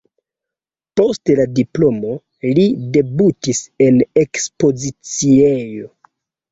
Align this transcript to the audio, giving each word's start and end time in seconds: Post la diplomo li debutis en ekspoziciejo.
Post 0.99 1.31
la 1.39 1.45
diplomo 1.59 2.17
li 2.59 2.65
debutis 2.97 3.63
en 3.89 4.05
ekspoziciejo. 4.27 5.97